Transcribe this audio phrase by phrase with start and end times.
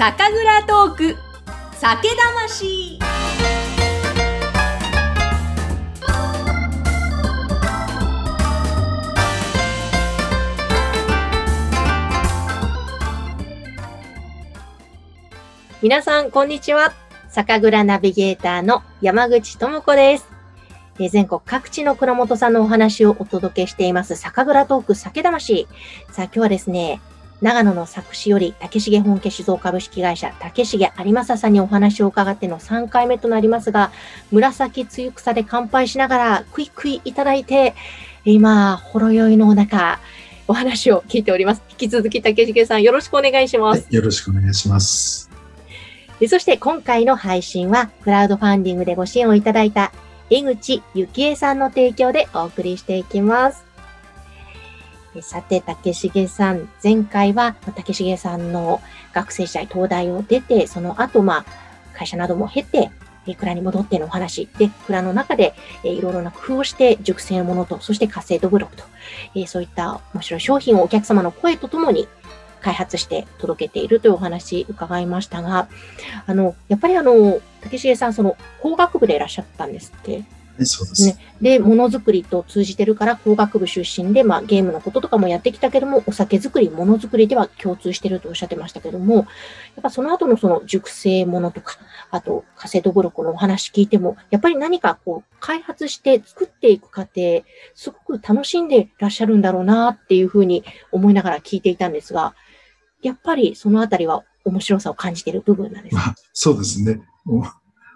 [0.00, 1.16] 酒蔵トーク
[1.74, 2.98] 酒魂
[15.82, 16.94] 皆さん、こんにちは。
[17.28, 20.26] 酒蔵ナビゲーターの山口智子です。
[20.98, 25.68] え全国各地の蔵元さんのお話をお届けしています、酒蔵トーク酒魂。
[26.10, 27.02] さあ、今日はですね、
[27.40, 33.92] 長野の佐久市より竹重本家酒造株式会社竹重有正さんにお話を伺っての3回目となりますが、
[34.30, 37.74] 紫つゆ草で乾杯しながらクイクイいただいて、
[38.26, 40.00] 今、ほろ酔いの中、
[40.48, 41.62] お話を聞いております。
[41.70, 43.84] 引き続き竹重さんよろしくお願いします。
[43.84, 45.30] はい、よろしくお願いします。
[46.18, 49.92] でそして今回の配信は、クラウドファンディングでご支援をいただいた
[50.28, 53.69] 江口幸恵さんの提供でお送りしていきます。
[55.20, 58.80] さて、竹重さん、前回は竹重さんの
[59.12, 61.44] 学生時代、東大を出て、その後、まあ、
[61.94, 62.90] 会社なども経て、
[63.36, 68.84] 蔵に戻ってのお話で、蔵の中で、いろいろな工夫をして熟成物と、そして活性度ブロックと、
[69.34, 72.08] えそういった面白い商品をお客様の声とともに
[72.60, 75.68] 開発して届けているというお話伺いましたが、
[76.26, 80.22] あの、やっぱりあの、竹重さん、その工学部でいらっしゃったんですって。
[80.60, 81.06] はい、そうです。
[81.06, 89.26] ねで、ものづくりと通じてるから工学部出身で、まあゲームのこととかもやってきたけども、お酒作り、ものづくりでは共通してるとおっしゃってましたけども、やっ
[89.82, 91.78] ぱその後のその熟成ものとか、
[92.10, 97.42] あと、カセットブロックのお話聞いても、やっぱり何かこう、開発して作っていく過程、
[97.74, 102.34] すごく楽しんでらっしゃるんだろうなっていうふうに思いながら聞いていたんですが、
[103.00, 106.02] やっぱりそのあたりは面白さを感じている部分なんですか？
[106.02, 107.00] まあ、そうですね。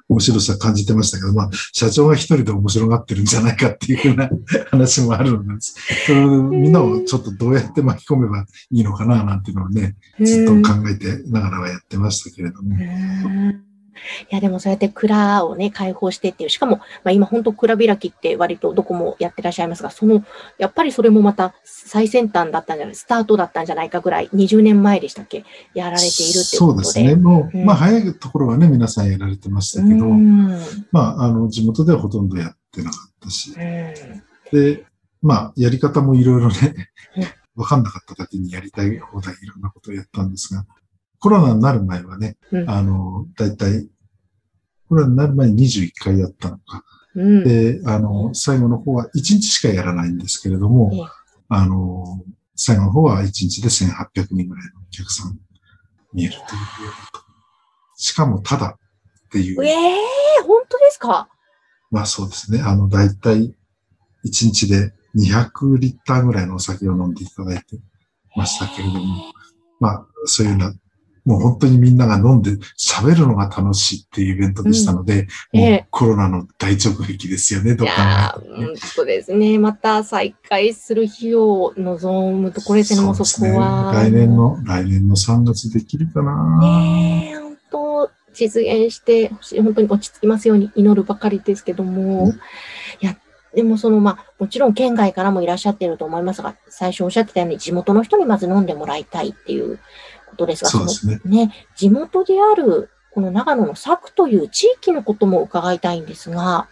[0.08, 4.28] お面白さ感じてましたけど、まあ、社長が一人で面白がってるんじゃないかっていうふうな
[4.70, 5.76] 話もあるのです。
[6.06, 12.76] それみんなをちょっとどうやって巻き込めばいいのかななんていうのをね、ずっと考えてながらはやってましたけれども。
[14.30, 20.24] いや、でもそうやって蔵をね、開放してっていう、しかも、まあ今本当蔵開きって割とどこもやってらっしゃいますが、その、
[20.58, 25.44] やっぱりそれもまた最先端だったんじゃない、スタートだったんじゃないかぐらい、20年前でしたっけ、
[25.74, 26.84] やられているっていうことで。
[26.84, 27.16] そうですね。
[27.16, 30.48] もう、うんまあ、早いところはね、皆さんやられてましたけど、うん。
[30.92, 34.22] まあ、あの、地元ではほとんどやってなかったし、うん
[34.52, 34.86] で、
[35.22, 40.64] まあ、やり方もいろいろねうん、わかんなかっただけにやりたい放題いろんなことをやったんですが、
[41.20, 43.88] コロナになる前はね、うんあの、だいたい、
[44.88, 46.84] コロナになる前に21回やったのか。
[47.14, 47.44] うん。
[47.44, 51.02] で、あの、最後の方は1日しかやらないんですけれどもええ、
[51.48, 52.24] あの、
[52.56, 55.38] 最後の方は1日で1800人ぐらいのお客さん
[56.12, 56.44] 見えるという。
[57.96, 58.76] しかも、ただ
[59.26, 59.64] っていう。
[59.64, 59.96] ええ
[60.46, 61.28] 本当ですか？
[61.90, 62.60] まあそうですね。
[62.60, 63.54] あの、だいたい1
[64.24, 67.78] 日で200リッターぐらいのお酒を飲んでいただいて
[68.36, 69.32] ましたけれども、
[69.80, 70.74] まあそういうような、
[71.24, 75.60] もう本当にみんなが飲んで喋るのが楽しいっていうイベントでしたので、うん。
[75.60, 75.70] ええ。
[75.70, 79.58] もうコロナの大直撃ですよね、どいうかやー、本当ですね。
[79.58, 83.92] また再開する日を望むところですね、もうそこは。
[83.94, 89.28] 来年の、来年の3月できるかな、ねえ、本当、実現して
[89.62, 92.30] 本当に落ち着きますように祈るばかりですけども、うん。
[92.32, 92.34] い
[93.00, 93.16] や、
[93.54, 99.78] でもその、まあ、もちろん県外からもいらっしゃっていると思いますが、最初おっしゃってたように地元の人にまず飲んでもらいたいっていう
[100.34, 101.20] ことですが、そうですね。
[101.24, 106.68] ね、地元である、この長野の佐久という地域のことも伺いたいんですが、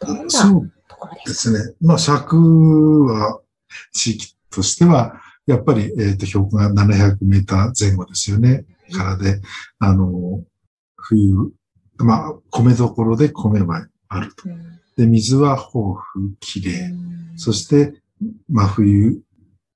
[0.00, 0.30] どんな
[0.88, 1.74] ところでですすね。
[1.80, 3.40] まあ、尺は、
[3.92, 8.64] 地域としては、やっぱり、えっ、と、標高が700メーター前後ですよね。
[8.92, 9.40] からで、
[9.78, 10.42] あの、
[10.96, 11.52] 冬、
[11.96, 14.48] まあ、米どころで米はあると。
[14.48, 16.90] うんで、水は豊富、きれい。
[16.90, 18.00] うんそして、
[18.48, 19.20] 真冬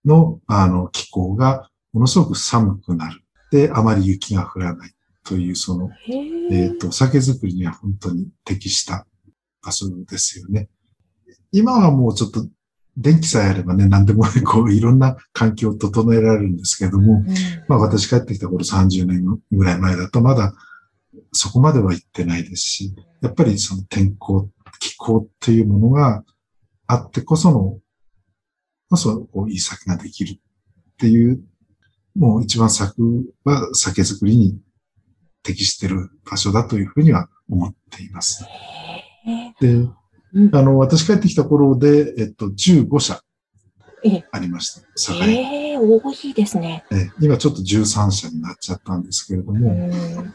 [0.05, 3.23] の、あの、気候がものすごく寒くなる。
[3.51, 4.93] で、あまり雪が降らない
[5.25, 6.17] という、その、へ
[6.51, 9.07] ええっ、と、酒造りには本当に適した
[9.63, 10.69] 場所ですよね。
[11.53, 12.47] 今はもうちょっと
[12.97, 17.27] 電気さえあればね、何でもこういろんな環境を整えられるんですけれども、うん
[17.69, 20.53] まあ私帰ってきた頃30年ぐらい前だとまだ
[21.33, 24.49] そこまでは行ってないですし、やっぱりその天候、
[24.81, 26.25] 気候っていうものが
[26.87, 27.79] あってこその、
[28.91, 30.37] こそこういい酒ができるっ
[30.99, 31.41] ていう、
[32.17, 34.59] もう一番作は酒造りに
[35.43, 38.45] 適している場所だというふうには思っています。
[39.61, 39.73] で、
[40.35, 40.55] うん。
[40.55, 43.23] あの、私帰ってきた頃で、えっと、15社
[44.05, 44.25] ええ。
[44.31, 44.87] ありました。
[44.97, 46.85] 酒屋ええ多いですね。
[46.93, 50.35] え今ちょっと13社になっちゃったんですけれどうも、ん。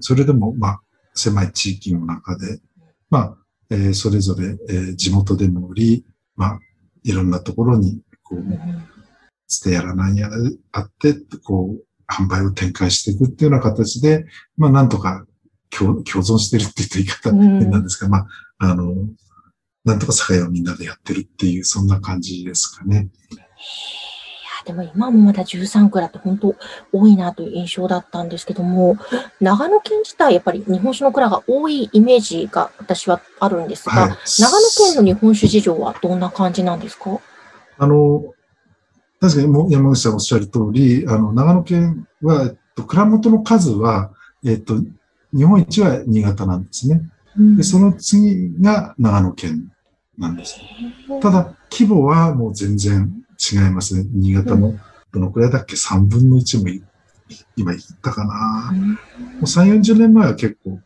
[0.00, 0.80] それでも、まあ、
[1.14, 2.60] 狭い地域の中で、
[3.08, 3.36] まあ、
[3.70, 6.04] えーそれぞれ、えー地元でも売り、
[6.36, 6.60] まあ、
[7.02, 8.84] いろんなところに、こう、うん
[9.52, 10.36] 捨てやらなんやら
[10.72, 11.14] あって、
[11.44, 14.24] こう、販売を展開していくっていうような形で、
[14.56, 15.26] まあなんとか
[15.70, 18.26] 共共存してるって言った言い方なんですが、まあ、
[18.58, 18.94] あの、
[19.84, 23.08] なんとか酒屋をみんなでやってるっていう、そんな感じですかね。
[23.32, 23.42] いや、
[24.66, 26.54] でも今もまだ13蔵って本当
[26.92, 28.96] 多いなという印象だったんですけども、
[29.40, 34.10] 長野県自体やっぱり日本酒の蔵が多いイメージが私はあるんですが、はい。
[34.38, 37.20] 長野県の日本酒事情はどんな感じなんですか？
[37.78, 38.34] あの、
[39.20, 44.12] 確かにもう山口さんおっしゃる通り、あの、長野県は、えっと、蔵元の数は、
[44.44, 44.76] えっと、
[45.36, 47.02] 日本一は新潟なんですね。
[47.56, 49.70] で、その次が長野県
[50.18, 50.58] なんです。
[51.20, 54.06] ただ、規模はもう全然違いますね。
[54.10, 54.74] 新潟の、
[55.12, 56.82] どのくらいだっけ ?3 分の1もい
[57.56, 58.72] 今言ったかな。
[58.72, 58.96] も
[59.40, 60.80] う3、40年前は結構、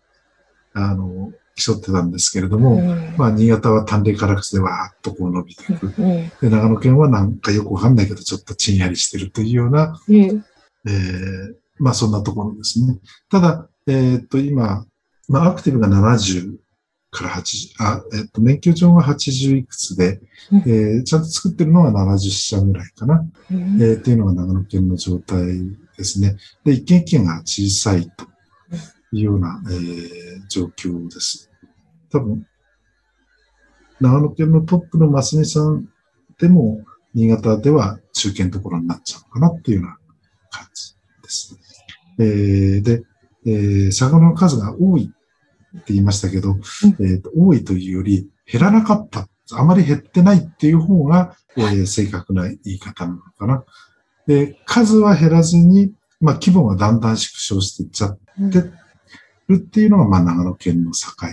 [0.75, 3.15] あの、競ってたんですけれども、うん。
[3.17, 5.93] まあ、新潟は淡麗辛口でわーっとこう伸びていく。
[5.99, 6.05] うん。
[6.05, 6.33] うん。
[6.41, 10.17] で、長野県はなんかよくわかんないけど、ちょっとちんやりしてるというような、うん。
[10.17, 12.99] えーまあそんなところですね。
[13.29, 14.87] ただ、えっと、今、
[15.29, 16.56] まあアクティブが70
[17.11, 20.21] から80、あ、えっと、免許証が80いくつで、
[20.53, 20.59] うん。
[20.59, 23.83] えーちゃんと作ってるのは70社ぐらいかな、うん。
[23.83, 25.47] えーっていうのが長野県の状態
[25.97, 26.37] ですね。
[26.65, 28.27] で、一軒一軒が小さいと
[29.19, 31.51] いうような、えー状況です。
[32.11, 32.47] 多分、
[34.01, 35.89] 長野県のトップの増美さん
[36.39, 36.85] でも、
[37.15, 39.97] 新潟では中堅ところになっちゃうのかなっていうような
[40.51, 41.59] 感じです。
[42.19, 43.03] えーで、
[43.47, 45.11] えー魚の数が多い
[45.77, 46.57] って言いましたけど、
[47.01, 53.65] えーと多いというより減らなかった、あまり減ってないっていう方が、えー正確な言い方なのかな。
[54.27, 58.71] で、数は減らずに、まあ規模がだんだん縮小していっちゃっうんで
[59.49, 61.32] るっていうのが、まあ長野県の酒屋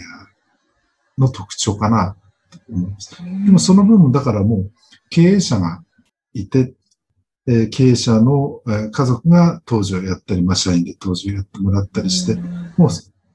[1.17, 2.15] の特徴かな
[2.49, 3.15] と思います。
[3.45, 4.71] でもその分、だからもう
[5.09, 5.83] 経営者が
[6.33, 6.73] いて、
[7.47, 12.35] えー経営者の、えー家族が当時をやったり、まあ社員で当時をやってもらったりして、
[12.77, 12.89] もう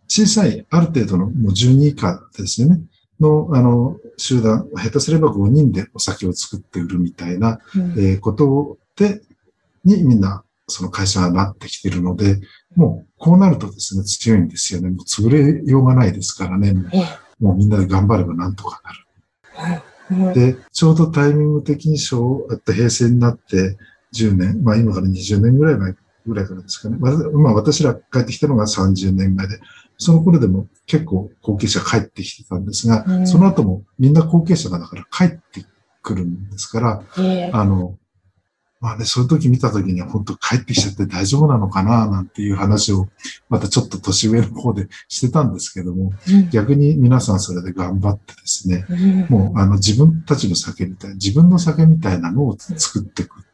[0.09, 2.81] 小さい、ある程度のもう10人以下ですよね。
[3.21, 9.23] の、あの、集団、下手すれば5人でお酒を作って売るみたいな、うんえーことで、
[9.85, 12.41] にみんな、その会社がなってきてるので、
[12.77, 14.91] もうこうなるとですね、強いんですよね。
[14.91, 16.75] もう潰れようがないですからね。
[16.93, 16.99] え
[17.41, 18.93] もうみんなで頑張ればなんとかな
[20.23, 20.35] る。
[20.35, 23.77] で、ちょうどタイミング的に昭えっと平成になって
[24.15, 25.95] 10年、まあ今から20年ぐらい前
[26.27, 26.97] ぐらいからですかね。
[27.01, 29.59] まあまあ私ら帰ってきたのが30年前で、
[29.99, 35.65] その頃でも結構後継者帰ってきてたんですが、うんその後もみんな後継者がだから帰って
[36.03, 37.97] くるんですから、ええあの、
[38.87, 43.09] まあね、そういう時見た時には本当帰ってきちゃって大丈夫なのかななんていう話を
[43.49, 53.45] またちょっと年上の方でしてたんですけども、うん逆に皆さんそれで頑張ってですね、うんもうあの自分たちの酒みたい、自分の酒みたいなのを作っていく。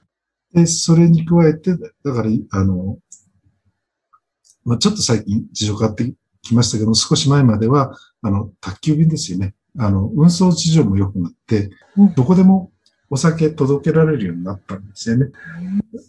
[0.53, 2.99] で、それに加えて、だから、あの、
[4.67, 6.13] まあ、ちょっと最近事情変わって
[6.43, 9.55] きましたけども、少し前までは、あの、宅急便ですよね。
[9.79, 12.72] あの、運送事情も良くなってうん、どこでも
[13.13, 15.27] お酒届けられるようになったんですよね。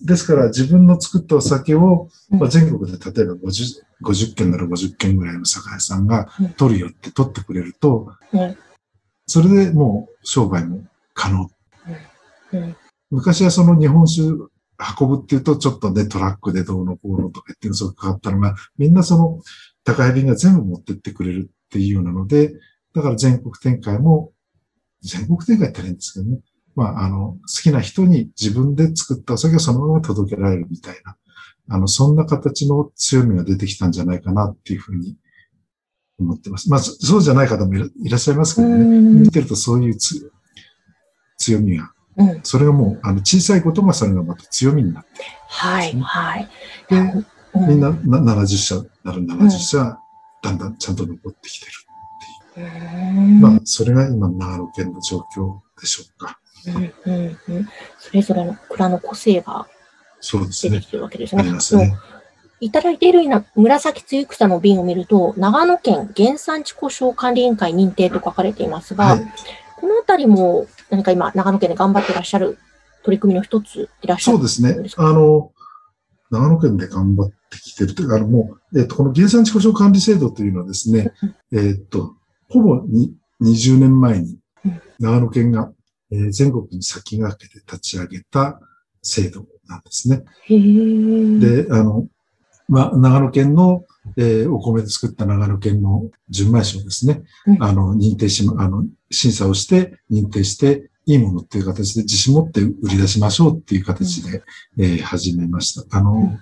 [0.06, 8.58] ですから、自分の作ったお酒を、まあ、全国で例えば50、50件なら50件ぐらいの酒屋さんが取るよって取ってくれると、うん
[9.26, 10.84] それでもう商売も
[11.14, 11.50] 可能。
[12.54, 12.76] うん
[13.10, 14.24] 昔はその日本酒
[15.00, 19.39] 運ぶっていうと、ちょっとね、トラックでどうのこうのとか言ってるのすごく変わったのが、みんなその
[19.86, 22.54] 高配便が全部持ってってくれるっていうようなので、
[22.94, 24.32] だから全国展開も、
[25.01, 26.39] 全国展開って変ですけどね。
[26.75, 31.15] まあ、あの、好きな人に自分で作ったお酒をそのまま届けられるみたいな、
[31.70, 35.15] あの、そんな形の強みが出てきたんじゃないかなっていうふうに
[36.20, 36.70] 思ってます。
[36.70, 38.75] まあ、そそうじゃない方もいらっしゃいますけどね。
[38.75, 40.32] うん見てるとそういうつ
[41.38, 45.10] 強みが、うんそれがもう、あの、小さいことがそれがまた強みになって、
[45.48, 46.50] はい、はい。
[46.89, 47.25] でう
[47.68, 49.98] みんなな70社なる70社、
[50.42, 51.72] だんだんちゃんと残ってきてる。
[52.56, 56.39] うんまあ、それが今、長野県の状況でしょうか。
[56.67, 59.67] うんうんうんそれぞれの蔵の個性が。
[60.22, 61.98] 出てきてるわけですあね。
[62.62, 69.34] いただいているな紫露草の瓶を見ると、長野県原産地故障管理委員会認定と書かれていますが、はい。
[69.82, 72.58] このあたりも何か今、長野県で頑張っていらっしゃる
[73.03, 75.51] 取り組みの一ついらっしゃるそうですねあの、
[76.32, 81.12] 長野県で頑張ってきてるというか、あの、もう、えっ、と、この原産地故障管理制度というのはですね、
[81.51, 82.15] えっ、と、
[82.50, 85.70] ほぼに20年前にうん長野県が、
[86.13, 88.60] えー全国に先駆けて立ち上げた
[89.01, 90.24] 制度なんですね。
[91.39, 92.08] で、あの、
[92.70, 93.84] まあ、長野県の、
[94.17, 97.63] えーお米で作った長野県の純米酒をですね、うん。
[97.63, 104.43] あの、認定しま、あの、審査をして、認定して、いいものっていう形で自信持って売り出しましょうっていう形で、
[104.77, 105.98] えー始めました。
[105.98, 106.39] あの、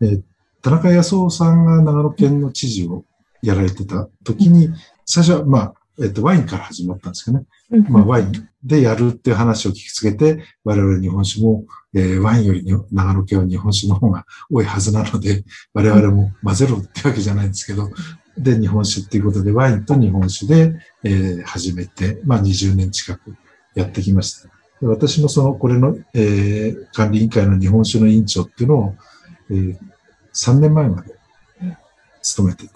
[0.00, 0.22] えー
[0.62, 3.04] 田中康夫さんが長野県の知事を
[3.42, 4.68] やられてた時に、
[5.06, 7.44] 最初は、まあ、えっと、ワインから始まったんですけどね。
[7.72, 11.64] うんまあ、ワインでやるっていう話を聞きつけて、我々日本酒も、
[11.94, 17.90] えーワインよりに長野県は日本酒の方が多いはずなので、我々も混ぜろってわけじゃないんですけど、
[18.38, 23.34] で、日本酒っていうことで、ワインと日本酒で、えー始めて、まあ、20年近く
[23.74, 24.48] やってきました。
[24.80, 28.94] で私もその、これの、えー管理委員会の日本酒の委員長っていうのを、
[29.50, 29.76] えー
[30.32, 31.12] 3年前まで
[32.22, 32.72] 務めてて、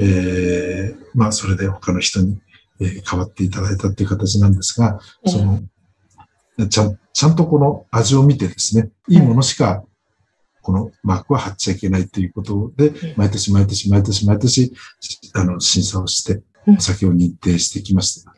[0.00, 2.38] えーまあ、それで他の人に、
[2.80, 5.32] えー代わっていただいたっていう形なんですが、ええ。
[5.32, 5.62] その、
[6.68, 9.84] ちゃん、ちゃんとこの味を見てですね、いいものしか、
[10.62, 14.72] このマークは貼っちゃいけないということでえ、毎年毎年毎年毎年、
[15.34, 16.76] あの、審査をして、うん。
[16.76, 18.34] お酒を認定してきました。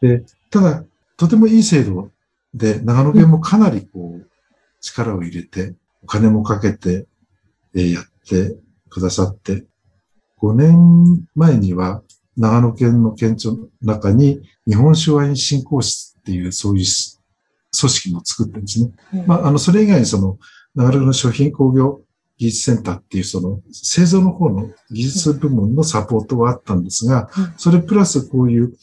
[0.00, 0.84] で、ただ、
[1.16, 2.10] とてもいい制度
[2.52, 4.26] で、長野県もかなりこう、
[4.80, 7.06] 力を入れて、お金もかけて、
[7.74, 8.56] えーやって
[8.88, 9.64] くださって、
[10.38, 12.02] 5年前には
[12.36, 17.18] 長野県の県庁の中に日本酒ワイン振興室っていうそういうし
[17.78, 18.90] 組織も作ってるんですね。
[19.14, 20.38] うんまあ、あの、それ以外にその
[20.74, 22.00] 長野県の商品工業
[22.38, 28.74] 技術センターっていうその製造の方の技術部門のサポートはあったんですがうん、それプラスこういう、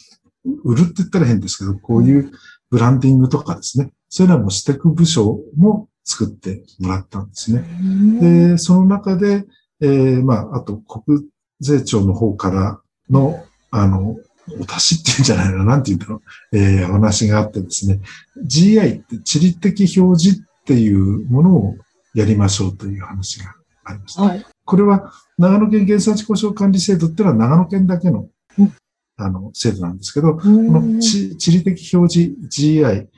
[0.65, 2.31] 売るって言ったら変ですけど、こういう
[2.69, 7.63] ブランディングとかですね、そういうのもしていく部署も作ってもらったんですね。
[7.81, 9.45] うんで、その中で、
[9.79, 11.23] えーまあ、あと国
[11.61, 14.17] 税庁の方からの、あの、
[14.59, 17.99] お達しっていうんじゃないの、なんて言うんだろう、えーお話があってですね、
[18.45, 21.75] GI って地理的表示っていうものを
[22.13, 23.55] やりましょうという話が
[23.85, 24.21] ありました。
[24.23, 24.45] はい。
[24.65, 28.73] これは長野県原産地故障管理制度っていうのは長野県だけのうん、
[29.17, 33.09] あの、制度なんですけど、ここの地地理的表示 GI っ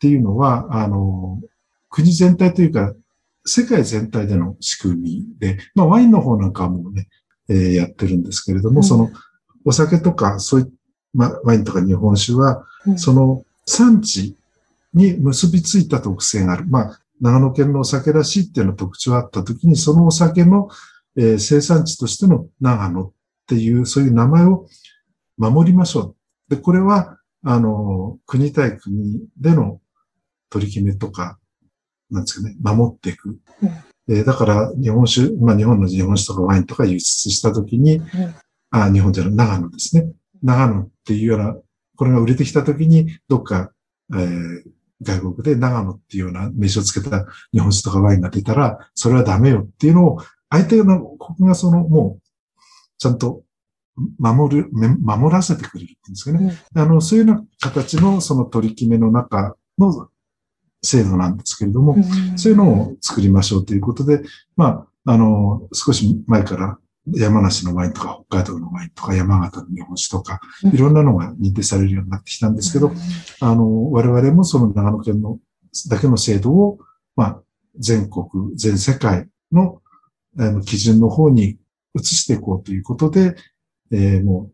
[0.00, 1.40] ていうのは、あの、
[1.88, 2.92] 国全体というか、
[3.46, 7.08] 世界全体での仕組みで、まあワインの方なんかはもうね、
[7.48, 9.10] えーやってるんですけれども、うんその
[9.64, 10.66] お酒とか、そうい
[11.12, 14.36] まあワインとか日本酒は、うんその産地
[14.92, 16.66] に結びついた特性がある。
[16.66, 20.68] まあ、長野県のお酒らしいっていうの特徴があったときに、そのお酒の、
[21.16, 23.12] えー生産地としての長野っ
[23.46, 24.66] ていう、そういう名前を
[25.38, 26.00] 守りましょ
[26.48, 26.54] う。
[26.54, 29.80] で、これは、あの、国対国での
[30.50, 31.38] 取り決めとか、
[32.10, 33.38] なんですかね、守っていく。
[34.08, 38.00] うんえーだから、日本酒、まあ日本の日本酒とかワインとか輸出したときに、
[38.70, 40.10] あ、日本じゃない、長野ですね。
[40.42, 41.56] 長野っていうような、
[41.96, 43.70] これが売れてきたときに、どっか、
[44.12, 44.62] えー
[45.02, 50.18] 外国で長野っていうような名称をつけた日本酒とかワインが出たら、それはダメよっていうのを、
[50.50, 52.22] 相手の国がその、もう、
[52.96, 53.42] ちゃんと
[54.18, 56.56] 守る、め守らせてくれるっていうんですかね。
[56.74, 60.08] あの、そういうような形のその取り決めの中の
[60.84, 61.96] 制度なんですけれども、
[62.36, 64.22] そういうのを作りましょうということで、
[64.56, 70.74] まあ、あの、少し前から山梨のワインとか北海道のワインとか山形の日本酒とか、うん。
[70.74, 72.92] いろんなのが認定されるようになってきたんですけど、
[73.40, 75.38] あの、我々もその長野県の
[75.90, 76.78] だけの制度を、
[77.16, 77.42] まあ、
[77.78, 79.80] 全国、全世界の
[80.36, 81.58] あの基準の方に
[81.94, 83.36] 移していこうということで、
[83.92, 84.50] えーも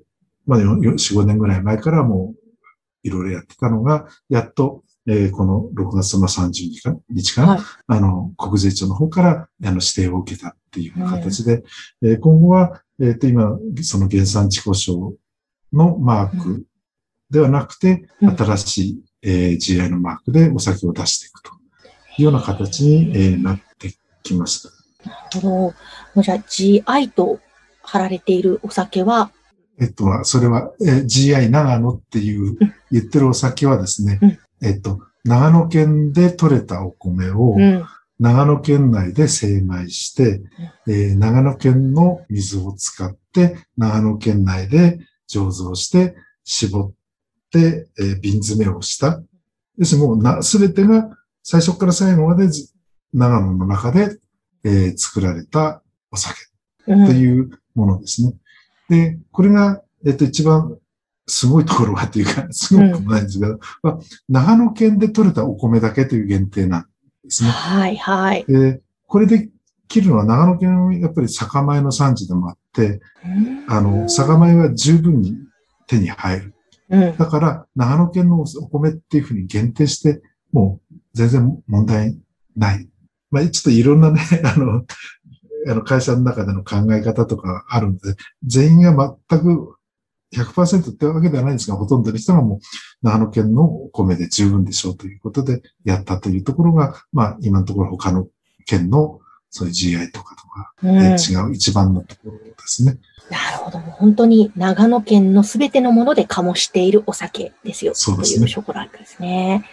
[0.46, 2.40] う、まあ、よよ4、5年ぐらい前からもう、
[3.02, 7.42] いろいろやってたのが、やっと、えーこの6月の30日か日か？
[7.42, 7.61] な、はい。
[7.87, 11.62] あの、国税庁の方から、あの、指定を受けたっていう形で、
[12.02, 15.16] えー今後は、えっ、と、今、その原産地故障
[15.73, 16.64] のマーク
[17.30, 18.37] ではなくて、うん。
[18.37, 21.50] 新しい、えー GI のマークでお酒を出していくと
[22.19, 24.71] いうような形に、えーなってきました。
[25.09, 25.49] なるほど。
[25.57, 25.75] も
[26.16, 27.40] うじゃあ GI と
[27.83, 29.30] 貼られているお酒は、
[29.80, 32.75] えっと、それは、えー GI 長野っていううん。
[32.92, 37.84] 言ってるお酒はですね、うんえっと、長野県で採れたお米をうん。
[38.20, 40.42] 長野県内で精米して、
[40.86, 46.14] えー長野県の水を使って長野県内で醸造して
[46.44, 46.92] 絞っ
[47.50, 49.22] て、えー瓶詰めをした。
[49.78, 51.08] 要するにもうな、すべてが
[51.42, 52.74] 最初から最後までず
[53.14, 54.18] 長野の中で、
[54.64, 56.38] えー作られたお酒
[56.88, 58.34] うんというものですね。
[58.90, 60.76] で、これが、えっと、一番
[61.30, 66.82] すごいところはというか、 すごくもないんですけど、まあ、長野県で採れたお米だけという限定なん
[67.25, 67.50] ですね。
[67.50, 68.44] はい、はい。
[68.46, 69.49] で、これで
[69.88, 73.00] 切るのは長野県はやっぱり酒米の産地でもあって、
[73.68, 75.37] あの、酒米は十分に
[75.87, 76.54] 手に入る。
[76.90, 77.16] うん。
[77.16, 80.22] だから、長野県のお米っていうふうに限定して、
[80.52, 82.18] もう全然問題
[82.56, 82.88] ない。
[83.30, 84.84] まあ、ちょっといろんなね、 あの、
[85.68, 89.76] あの会社の中での考え方とかあるので、全員が全く
[90.34, 92.58] 100%ってわけではないんですが、ほとんどの人がもう
[93.02, 98.28] 長野県のお米で十分でしょうということでやったというところが、まあ今のところ他の
[98.64, 99.20] 県の
[99.50, 102.99] そういう GI とかとか、違う一番のところですね。
[103.28, 103.78] なるほど。
[103.78, 107.92] 本当に長野県のすべてのもので醸しているお酒ですよ。
[107.94, 109.64] そうですねというショコラですね。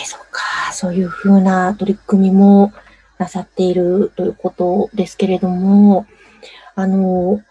[0.00, 0.72] えー、そっか。
[0.72, 2.72] そういうふうな取り組みも
[3.18, 6.06] なさっているということですけれども、
[6.74, 7.42] あの、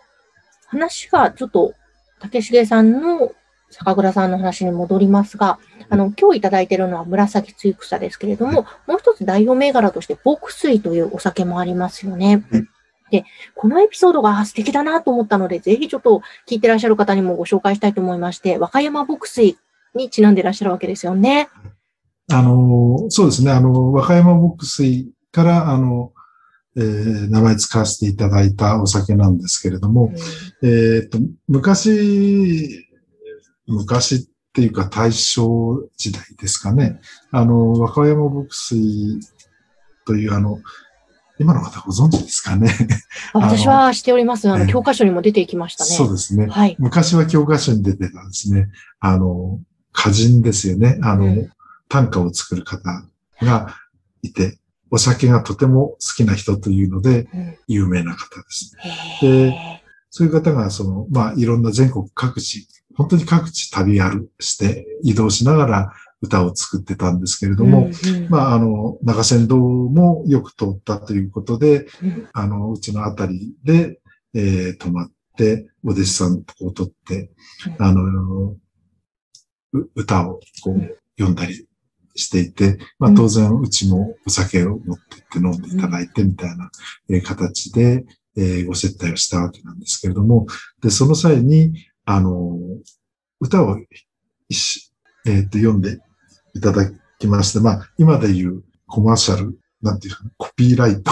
[0.68, 1.74] 話がちょっと
[2.20, 3.32] 竹重さんの
[3.70, 5.60] 酒蔵さんの話に戻りますが、
[5.90, 12.44] あの、今日いただいているのは紫つゆ草ですけれども、もう一つ代表銘柄として牧水というお酒もありますよね。
[13.12, 19.58] で、このエピソードがあ素敵だなと思ったので、ぜひちょっと聞いてらっしゃる方にもご紹介したいと思いまして、和歌山牧水
[19.96, 21.50] にちなんでらっしゃるわけですよね。
[22.32, 23.52] あの、そうですね。
[23.52, 26.12] あの、和歌山牧水から、あの、
[26.78, 30.14] えー名前使わせていただいたお酒なんですけれども、
[30.64, 31.18] えっと、
[31.48, 32.86] 昔、
[33.66, 34.20] 昔っ
[34.54, 37.00] ていうか大正時代ですかね。
[37.32, 39.20] あの、和歌山牧水
[40.06, 40.60] というあの、
[41.40, 42.72] 今の方ご存知ですかね。
[43.34, 44.50] あ私はしております。
[44.50, 45.92] あの、ええ教科書にも出てきましたね。
[45.92, 46.48] そうですね。
[46.48, 46.76] はい。
[46.80, 48.70] 昔は教科書に出てたですね、
[49.00, 49.60] あの、
[49.94, 51.00] 歌人ですよね。
[51.02, 51.52] あの、うん
[51.90, 53.06] 短歌を作る方
[53.42, 53.76] が
[54.22, 57.58] いて、お酒がとても好きな人というので、うん。
[57.68, 58.76] 有名な方です。
[59.22, 59.56] へで
[60.10, 68.30] そういう方が、その、まあ、いろんな全国各地、本当に各地旅歩して移動しながら歌を作ってたんですけれーども、うんうん。
[68.30, 72.30] まあ、あの、長線道もよく通ったということで、うん。
[72.34, 74.00] あの、うちのあたりで、
[74.34, 77.30] えー泊まって、お弟子さんを取って、
[77.78, 77.86] うん。
[77.86, 78.56] あの、
[79.74, 80.82] う歌をこうん。
[80.82, 81.68] う読んだり
[82.18, 83.16] していて、まあうん。
[83.16, 86.70] 当然うちもお酒を持ってって飲んでいただいてみたいな
[87.10, 88.06] えー形で、
[88.36, 90.48] えーご接待をしたわけなんですけれども、
[90.82, 91.74] で、その際に、
[92.06, 92.58] あの、
[93.40, 96.00] 歌をえーっと読んで
[96.54, 101.12] いただきまして、まあ今で言うコマーシャル、なんていうかな、コピーライト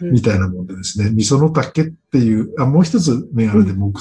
[0.00, 3.92] みたいなもんでですね、味噌の竹っていう、あ、もう一つ銘柄でも、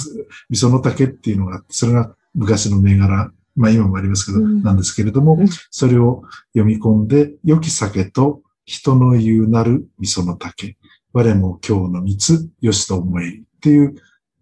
[0.50, 10.78] 味噌の竹っていうのがあって、それが昔の銘柄、まあ今もありますけど、うんなんですけれども、うんそれを読み込んで、良き酒と人の言うなる味噌の竹、
[11.14, 13.96] 我も今日の蜜、よしと思えっていう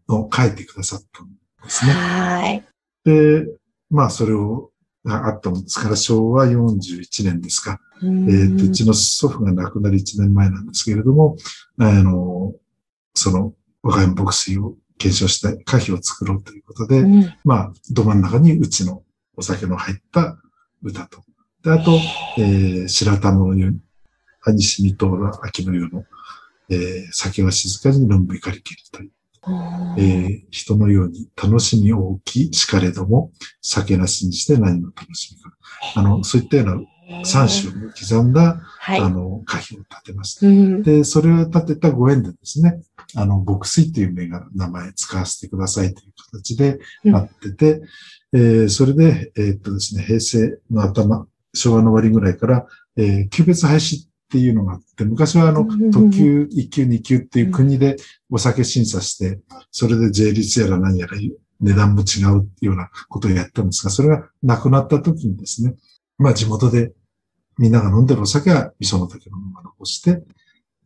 [0.07, 1.91] のを書いてくださったんですね。
[1.91, 2.63] はい。
[3.05, 3.45] で、
[3.89, 4.71] まあそれを、
[5.05, 7.79] があったもんですから、昭和41年ですか。
[8.01, 11.35] ええーと、うちの祖父が亡くなり1年前なんですけれども、
[11.77, 12.53] あの、
[13.13, 19.03] その、和歌山牧水を継承して歌碑を作ろうということで、うんまあ、ど真ん中にうちの
[19.35, 20.37] お酒の入った
[20.81, 21.21] 歌と。
[21.61, 21.99] で、あと、
[22.37, 23.79] えー白玉のように、
[24.45, 25.09] 兄しみと
[25.43, 26.05] 秋の夜の、
[26.69, 29.11] えー酒は静かにのんびかりけりという、
[29.97, 35.51] えー人のように楽しみ大きいしかれども、酒なしにして何の楽しみか。
[35.95, 36.81] あの、そういったような
[37.23, 38.99] 三種を刻んだ、はい。
[38.99, 40.47] あの、歌碑を立てました。
[40.47, 42.81] うんで、それを立てたご縁でですね、
[43.15, 47.81] あの、牧水っていう銘柄、名前使わせてくださいという形でなってて、
[48.33, 52.65] えーそれで、えーっとですね、平成の頭、昭和の終わりぐらいから、
[52.97, 57.97] えー級別廃止っていうのがあって、昔はあの特級、1級、2級っていう国で
[58.31, 59.39] お酒審査して、
[59.71, 61.17] それで税率やら何やら
[61.61, 65.75] 値段も違うようなことをやったんですが、それがなくなった時にですね、
[66.17, 66.93] まあ地元で
[67.57, 70.23] みんなが飲んでるお酒は味噌の竹のまま残して、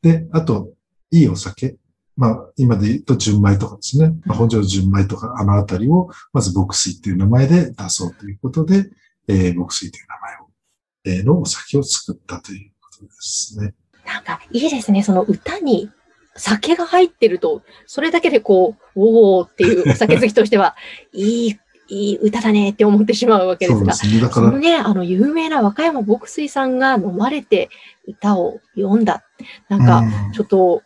[0.01, 0.69] で、あと、
[1.11, 1.77] いいお酒。
[2.15, 4.13] まあ、今で言うと純米とかですね。
[4.25, 8.89] まあ、本庄純米とかあのあたりを、まず牧水っていう名前で出そうということで、
[9.27, 13.73] えー、牧水という名前を、えーのお酒を作ったということですね。
[14.05, 15.03] なんか、いいですね。
[15.03, 15.89] その歌に
[16.37, 20.75] 酒が入ってると、それだけでこう、おーっていうお酒好きとしては、
[21.13, 21.59] いい、
[21.89, 24.19] いい歌だねって思ってしまうわけですが、そね。
[24.51, 27.69] の、ね、あの、有名な和歌山牧水さんが飲まれて
[28.07, 29.23] 歌を読んだ。
[29.69, 30.83] なんか、うんちょっと、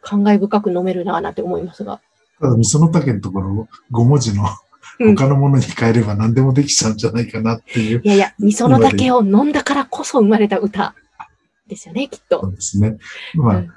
[0.00, 2.00] 感慨深く飲めるなぁなんて思いますが。
[2.40, 4.44] ただ、味噌の竹のところを5文字の
[5.00, 8.00] うん他のものに変えれば何でもできちゃうんじゃないかなっていう。
[8.02, 10.94] いやいや、味噌の竹を飲んだからこそ生まれた歌
[11.66, 12.40] ですよね、きっと。
[12.40, 12.98] そうですね。
[13.34, 13.70] まあ、うん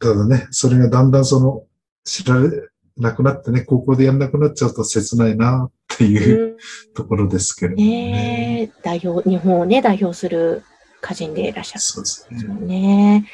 [0.00, 1.64] ただね、それがだんだんその、
[2.04, 2.50] 知られ
[2.96, 6.56] なくなってね、高校でやんなくなっちゃうと切ないなっていううん
[6.94, 7.92] ところですけれどもね。
[8.12, 10.62] ねえ代表、日本をね、代表する
[11.02, 12.28] 歌人でいらっしゃるそうです
[12.60, 13.26] ね。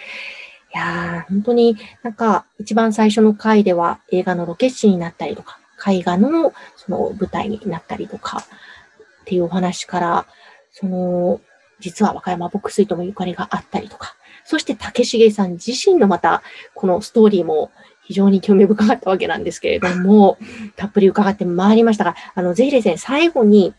[0.74, 10.26] いやー、本当になんか一番最初の回では映画のロケ地になったりとか、絵画のその舞台になったりとかっていうお話から、
[10.72, 11.40] その、
[11.80, 16.42] 実は和歌山牧水ともゆかりがあったりとか、そして竹重さん自身のまた
[16.74, 17.70] このストーリーも
[18.06, 20.38] 非常に興味深かったわけなんですけれども、
[20.76, 23.74] たっぷり伺ってまいりましたが、あの、ぜひですね、最後に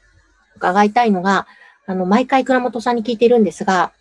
[0.58, 1.48] 伺いたいのが、
[1.86, 3.92] あの、毎回倉本さんに聞いているんですが、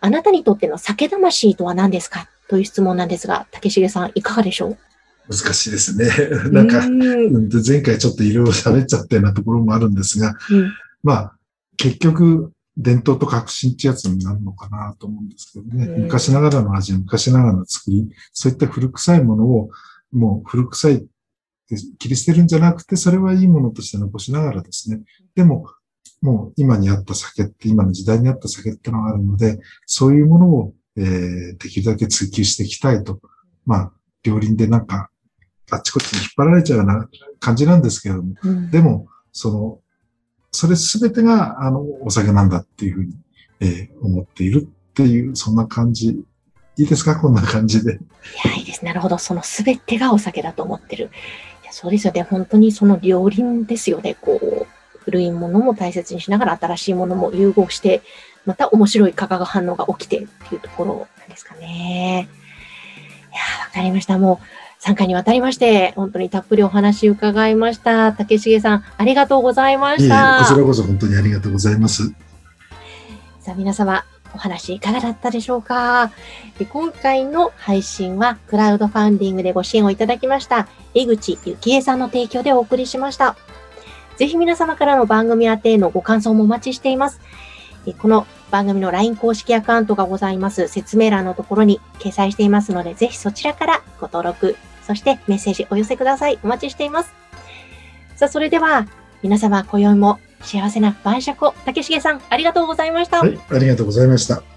[0.00, 4.78] あなたにとっての酒魂とは何ですかという質問なんですが、竹重さんいかがでしょう？
[5.28, 6.08] 難しいですね。
[6.52, 6.82] なんか、
[7.66, 10.72] 前回ちょっといろいろ喋っちゃったようなところもあるんですが、うん。
[11.02, 11.32] まあ、
[11.76, 15.86] 結局、伝統と革新ってやつになるのかなと思うんですけどね。
[15.86, 19.70] うん昔ながらの味、昔ながらの作り、そういった古臭いものを、
[20.12, 20.98] もう古臭いっ
[21.68, 25.00] て切り捨てるんじゃなくて、それはいいものとして残しながらですね。
[25.34, 25.66] でも、
[26.20, 33.20] もう今にあった酒って、今の時代にあった酒ってのがあるので、そういうものを、えーできるだけ追求していきたいと。
[33.64, 35.10] まあ、両輪でなんか、
[35.70, 37.08] あっちこっちに引っ張られちゃうような
[37.40, 39.80] 感じなんですけれども、うんでも、その、
[40.56, 43.14] それすべてが、あの、お酒なんだっていうふうに、
[43.60, 46.24] えー思っているっていう、そんな感じ。
[46.78, 47.16] いいですか？
[47.16, 47.94] こんな感じで。
[47.94, 47.98] い
[48.48, 48.84] や、いいです。
[48.84, 49.18] なるほど。
[49.18, 51.10] そのすべてがお酒だと思ってる。
[51.62, 52.22] いやそうですよね。
[52.22, 54.14] 本当にその両輪ですよね。
[54.20, 54.66] こう、
[55.04, 58.02] 古いものも大切にしながら新しいものも融合して、
[58.44, 62.28] また面白い化学反応が起きてっていうところなんですかね。
[63.32, 64.18] いや、わかりました。
[64.18, 64.46] もう
[64.86, 68.12] 3回にわたりまして、本当にたっぷりお話伺いました。
[68.12, 70.54] 竹重さん、ありがとうございまいえいえ、こした。
[70.54, 72.12] ちらこそ本当にありがとうございます。
[73.40, 76.12] さあ皆様、お話いかがだったでしょうか？
[76.56, 83.34] で今回の配信は、クラウドファンディングでご支援をいただきました、江口幸恵さんの提供でお送りしました。
[84.16, 87.20] ぜひ皆様からの番組宛てへのご感想もお待ちしています。
[87.88, 96.38] えこの番組の LINE 公式アカウントがございます説明欄のところに掲載していますので、ぜひそちらからご登録、そしてメッセージお寄せください。
[96.44, 97.12] お待ちしています。
[98.14, 98.86] さあ、それでは、
[99.22, 103.18] 皆様、今宵も幸せな晩酌を、竹重さん、ありがとうございました。
[103.18, 104.55] はい、ありがとうございました。